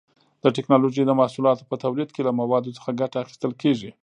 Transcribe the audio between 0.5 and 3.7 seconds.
ټېکنالوجۍ د محصولاتو په تولید کې له موادو څخه ګټه اخیستل